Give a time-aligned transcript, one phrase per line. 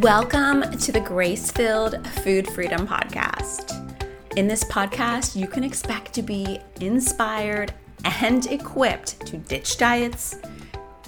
[0.00, 3.76] Welcome to the Grace Filled Food Freedom Podcast.
[4.38, 7.74] In this podcast, you can expect to be inspired
[8.22, 10.38] and equipped to ditch diets,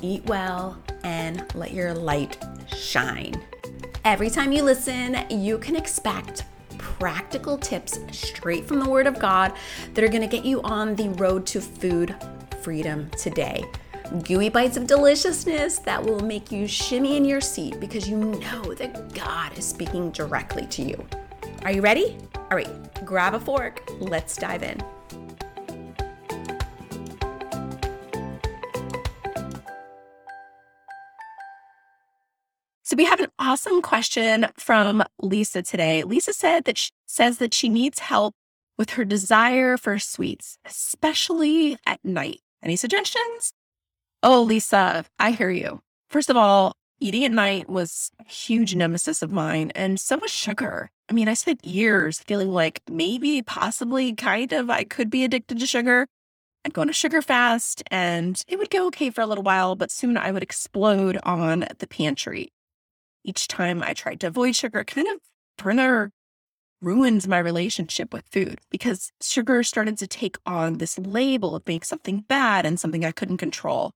[0.03, 2.37] eat well, and let your light
[2.77, 3.43] shine.
[4.05, 6.45] Every time you listen, you can expect
[6.77, 9.55] practical tips straight from the Word of God
[9.95, 12.15] that are going to get you on the road to food
[12.61, 13.65] freedom today
[14.21, 18.75] gooey bites of deliciousness that will make you shimmy in your seat because you know
[18.75, 21.07] that God is speaking directly to you.
[21.63, 22.19] Are you ready?
[22.51, 23.83] All right, grab a fork.
[24.01, 24.83] Let's dive in.
[32.83, 36.03] So we have an awesome question from Lisa today.
[36.03, 38.35] Lisa said that she says that she needs help
[38.77, 42.41] with her desire for sweets, especially at night.
[42.63, 43.55] Any suggestions?
[44.23, 45.81] Oh, Lisa, I hear you.
[46.09, 50.31] First of all, eating at night was a huge nemesis of mine, and so was
[50.31, 50.91] sugar.
[51.09, 55.59] I mean, I spent years feeling like maybe, possibly, kind of, I could be addicted
[55.59, 56.07] to sugar.
[56.65, 59.75] I'd go on a sugar fast and it would go okay for a little while,
[59.75, 62.53] but soon I would explode on the pantry.
[63.25, 65.19] Each time I tried to avoid sugar, it kind of
[65.59, 66.13] further
[66.81, 71.83] ruins my relationship with food because sugar started to take on this label of being
[71.83, 73.93] something bad and something I couldn't control.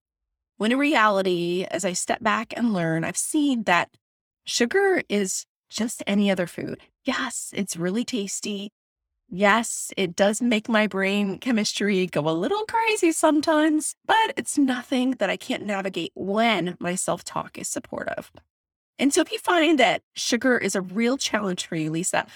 [0.59, 3.91] When in reality, as I step back and learn, I've seen that
[4.45, 6.81] sugar is just any other food.
[7.05, 8.73] Yes, it's really tasty.
[9.29, 15.13] Yes, it does make my brain chemistry go a little crazy sometimes, but it's nothing
[15.19, 18.31] that I can't navigate when my self talk is supportive.
[18.98, 22.27] And so, if you find that sugar is a real challenge for you, Lisa,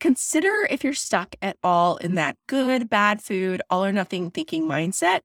[0.00, 4.62] consider if you're stuck at all in that good, bad food, all or nothing thinking
[4.62, 5.20] mindset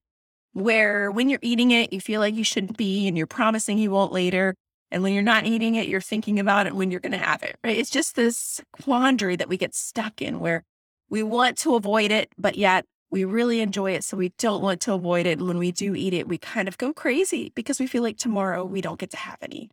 [0.54, 3.92] where when you're eating it, you feel like you shouldn't be and you're promising you
[3.92, 4.56] won't later.
[4.92, 7.42] And when you're not eating it, you're thinking about it when you're going to have
[7.42, 7.78] it, right?
[7.78, 10.64] It's just this quandary that we get stuck in where
[11.10, 14.04] we want to avoid it, but yet we really enjoy it.
[14.04, 15.40] So we don't want to avoid it.
[15.40, 18.18] And when we do eat it, we kind of go crazy because we feel like
[18.18, 19.70] tomorrow we don't get to have any.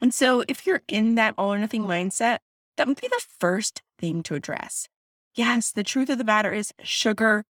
[0.00, 2.38] And so if you're in that all or nothing mindset,
[2.76, 4.88] that would be the first thing to address.
[5.34, 7.44] Yes, the truth of the matter is sugar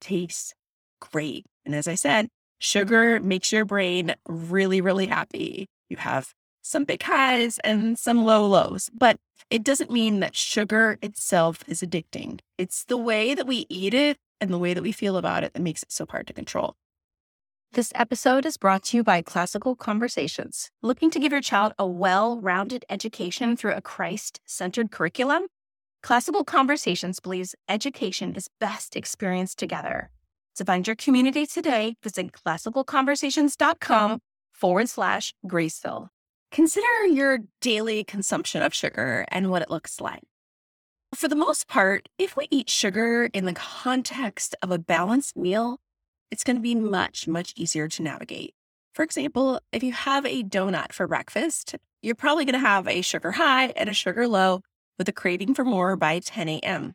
[0.00, 0.54] tastes
[1.00, 1.44] great.
[1.64, 2.28] And as I said,
[2.58, 5.66] sugar makes your brain really, really happy.
[5.88, 9.18] You have some big highs and some low lows, but
[9.50, 12.40] it doesn't mean that sugar itself is addicting.
[12.56, 15.52] It's the way that we eat it and the way that we feel about it
[15.54, 16.74] that makes it so hard to control.
[17.72, 20.70] This episode is brought to you by Classical Conversations.
[20.82, 25.46] Looking to give your child a well rounded education through a Christ centered curriculum?
[26.02, 30.10] Classical Conversations believes education is best experienced together.
[30.56, 34.20] To find your community today, visit classicalconversations.com
[34.52, 36.08] forward slash Gracefilled.
[36.50, 40.22] Consider your daily consumption of sugar and what it looks like.
[41.14, 45.78] For the most part, if we eat sugar in the context of a balanced meal,
[46.30, 48.54] it's going to be much, much easier to navigate.
[48.94, 53.00] For example, if you have a donut for breakfast, you're probably going to have a
[53.00, 54.60] sugar high and a sugar low
[54.98, 56.94] with a craving for more by 10 a.m.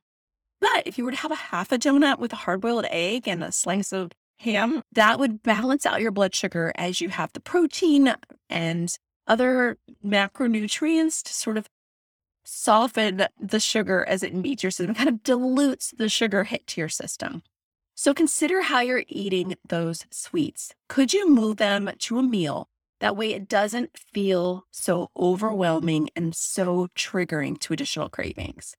[0.59, 3.27] But if you were to have a half a donut with a hard boiled egg
[3.27, 7.33] and a slice of ham, that would balance out your blood sugar as you have
[7.33, 8.15] the protein
[8.49, 8.95] and
[9.27, 11.67] other macronutrients to sort of
[12.43, 16.81] soften the sugar as it meets your system, kind of dilutes the sugar hit to
[16.81, 17.43] your system.
[17.93, 20.73] So consider how you're eating those sweets.
[20.87, 22.69] Could you move them to a meal?
[22.99, 28.75] That way it doesn't feel so overwhelming and so triggering to additional cravings.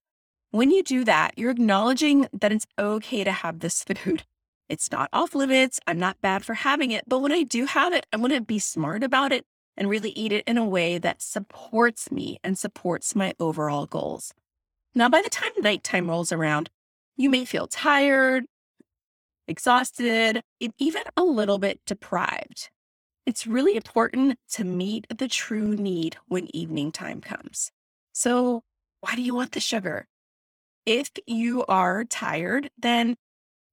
[0.51, 4.25] When you do that, you're acknowledging that it's okay to have this food.
[4.69, 5.81] It's not off limits.
[5.87, 7.05] I'm not bad for having it.
[7.09, 9.47] But when I do have it, I want to be smart about it
[9.79, 14.35] and really eat it in a way that supports me and supports my overall goals.
[14.95, 16.69] Now, by the time nighttime rolls around,
[17.17, 18.45] you may feel tired,
[19.47, 22.69] exhausted, and even a little bit deprived.
[23.25, 27.73] It's really important to meet the true need when evening time comes.
[28.13, 28.65] So,
[29.01, 30.07] why do you want the sugar?
[30.89, 33.15] If you are tired, then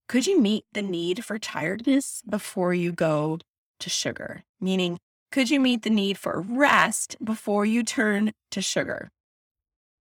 [0.10, 3.40] could you meet the need for tiredness before you go
[3.80, 4.44] to sugar?
[4.60, 5.00] Meaning,
[5.32, 9.12] could you meet the need for rest before you turn to sugar?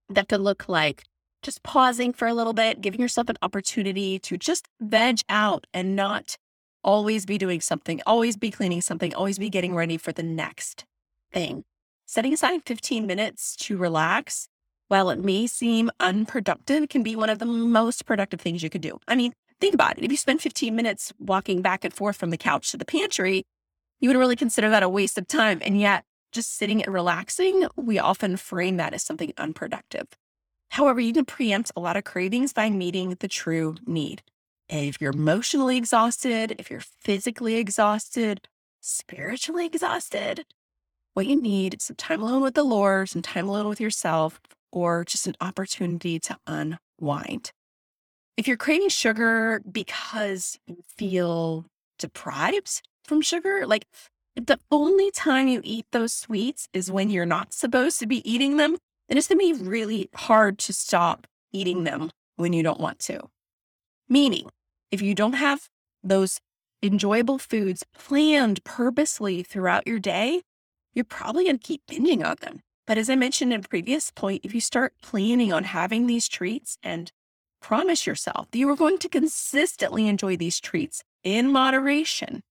[0.08, 1.04] That could look like
[1.40, 5.94] just pausing for a little bit, giving yourself an opportunity to just veg out and
[5.94, 6.36] not
[6.82, 10.84] always be doing something, always be cleaning something, always be getting ready for the next
[11.32, 11.62] thing.
[12.06, 14.48] Setting aside 15 minutes to relax
[14.88, 18.80] while it may seem unproductive, can be one of the most productive things you could
[18.80, 18.98] do.
[19.08, 20.04] I mean, think about it.
[20.04, 23.44] If you spend 15 minutes walking back and forth from the couch to the pantry,
[24.00, 25.60] you would really consider that a waste of time.
[25.62, 30.08] And yet, just sitting and relaxing, we often frame that as something unproductive.
[30.70, 34.22] However, you can preempt a lot of cravings by meeting the true need.
[34.68, 38.48] If you're emotionally exhausted, if you're physically exhausted,
[38.80, 40.44] spiritually exhausted,
[41.12, 44.40] what you need is some time alone with the Lord, some time alone with yourself,
[44.74, 47.52] or just an opportunity to unwind.
[48.36, 51.66] If you're craving sugar because you feel
[51.98, 53.86] deprived from sugar, like
[54.34, 58.56] the only time you eat those sweets is when you're not supposed to be eating
[58.56, 58.76] them,
[59.08, 62.98] then it's going to be really hard to stop eating them when you don't want
[62.98, 63.20] to.
[64.08, 64.48] Meaning,
[64.90, 65.68] if you don't have
[66.02, 66.40] those
[66.82, 70.42] enjoyable foods planned purposely throughout your day,
[70.94, 72.60] you're probably going to keep binging on them.
[72.86, 76.28] But as I mentioned in a previous point, if you start planning on having these
[76.28, 77.10] treats and
[77.60, 82.42] promise yourself that you are going to consistently enjoy these treats in moderation,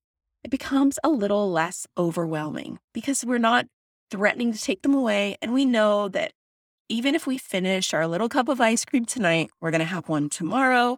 [0.44, 3.68] it becomes a little less overwhelming because we're not
[4.10, 5.38] threatening to take them away.
[5.42, 6.34] And we know that
[6.90, 10.10] even if we finish our little cup of ice cream tonight, we're going to have
[10.10, 10.98] one tomorrow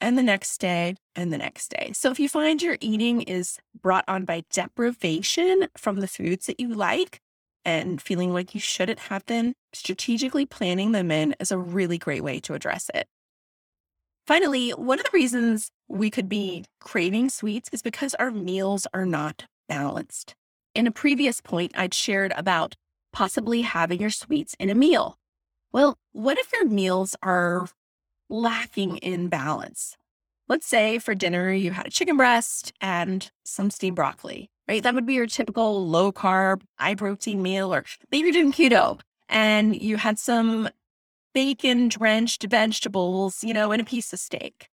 [0.00, 1.92] and the next day and the next day.
[1.94, 6.60] So if you find your eating is brought on by deprivation from the foods that
[6.60, 7.20] you like
[7.66, 12.22] and feeling like you shouldn't have them, strategically planning them in is a really great
[12.22, 13.08] way to address it.
[14.26, 19.04] Finally, one of the reasons we could be craving sweets is because our meals are
[19.04, 20.34] not balanced.
[20.74, 22.76] In a previous point, I'd shared about
[23.12, 25.16] possibly having your sweets in a meal.
[25.72, 27.68] Well, what if your meals are
[28.28, 29.96] lacking in balance?
[30.48, 34.82] Let's say for dinner, you had a chicken breast and some steamed broccoli, right?
[34.82, 39.00] That would be your typical low carb, high protein meal, or maybe you're doing keto
[39.28, 40.68] and you had some
[41.34, 44.68] bacon drenched vegetables, you know, and a piece of steak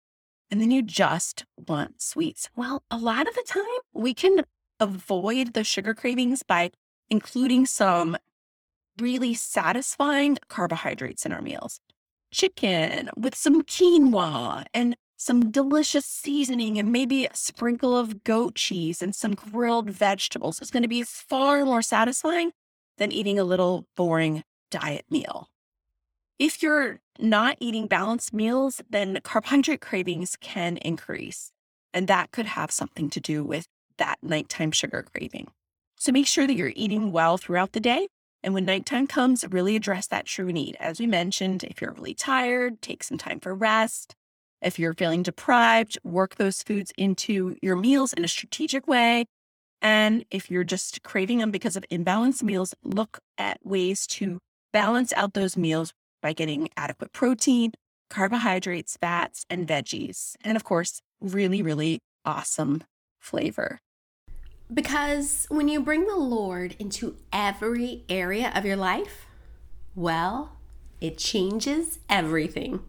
[0.51, 2.49] and then you just want sweets.
[2.57, 4.45] Well, a lot of the time we can
[4.81, 6.71] avoid the sugar cravings by
[7.11, 8.17] including some
[8.99, 11.81] really satisfying carbohydrates in our meals.
[12.31, 19.03] Chicken with some quinoa and some delicious seasoning and maybe a sprinkle of goat cheese
[19.03, 22.53] and some grilled vegetables is going to be far more satisfying
[22.99, 25.49] than eating a little boring diet meal.
[26.39, 31.51] If you're not eating balanced meals, then carbohydrate cravings can increase.
[31.93, 33.67] And that could have something to do with
[33.97, 35.49] that nighttime sugar craving.
[35.97, 38.07] So make sure that you're eating well throughout the day.
[38.45, 40.77] And when nighttime comes, really address that true need.
[40.79, 44.15] As we mentioned, if you're really tired, take some time for rest.
[44.61, 49.27] If you're feeling deprived, work those foods into your meals in a strategic way.
[49.81, 54.41] And if you're just craving them because of imbalanced meals, look at ways to
[54.73, 57.73] balance out those meals by getting adequate protein,
[58.11, 60.35] carbohydrates, fats, and veggies.
[60.43, 62.83] And of course, really, really awesome
[63.21, 63.81] flavor.
[64.73, 69.27] Because when you bring the Lord into every area of your life,
[69.95, 70.57] well,
[71.01, 72.81] it changes everything.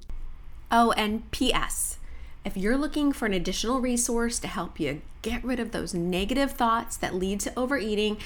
[0.71, 1.98] Oh, and P.S.
[2.45, 6.51] If you're looking for an additional resource to help you get rid of those negative
[6.51, 8.18] thoughts that lead to overeating,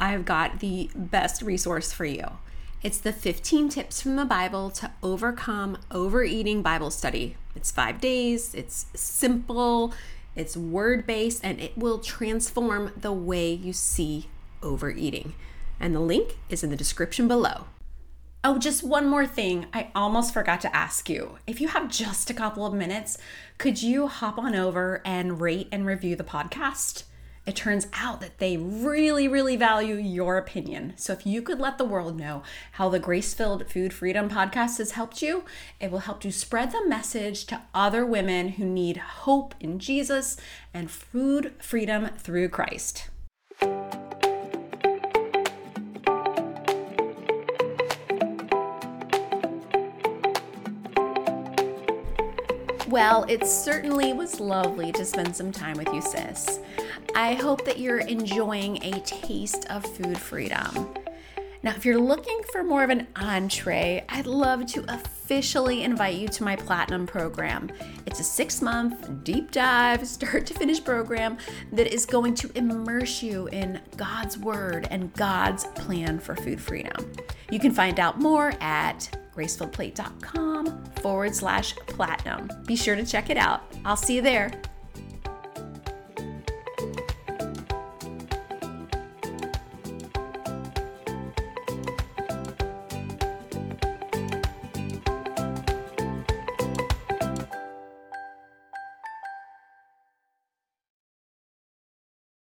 [0.00, 2.24] I've got the best resource for you.
[2.82, 7.36] It's the 15 tips from the Bible to overcome overeating Bible study.
[7.54, 9.92] It's five days, it's simple,
[10.34, 14.28] it's word based, and it will transform the way you see
[14.62, 15.34] overeating.
[15.78, 17.66] And the link is in the description below.
[18.44, 19.66] Oh, just one more thing.
[19.72, 21.38] I almost forgot to ask you.
[21.46, 23.16] If you have just a couple of minutes,
[23.56, 27.04] could you hop on over and rate and review the podcast?
[27.44, 30.92] it turns out that they really, really value your opinion.
[30.96, 34.78] So if you could let the world know how the Grace Filled Food Freedom podcast
[34.78, 35.44] has helped you,
[35.80, 40.36] it will help you spread the message to other women who need hope in Jesus
[40.72, 43.08] and food freedom through Christ.
[52.92, 56.60] Well, it certainly was lovely to spend some time with you, sis.
[57.16, 60.92] I hope that you're enjoying a taste of food freedom.
[61.62, 66.28] Now, if you're looking for more of an entree, I'd love to officially invite you
[66.28, 67.70] to my Platinum program.
[68.04, 71.38] It's a six month, deep dive, start to finish program
[71.72, 77.10] that is going to immerse you in God's Word and God's plan for food freedom.
[77.50, 82.50] You can find out more at gracefilledplate.com forward slash platinum.
[82.66, 83.62] Be sure to check it out.
[83.84, 84.52] I'll see you there.